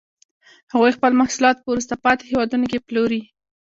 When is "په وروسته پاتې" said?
1.59-2.23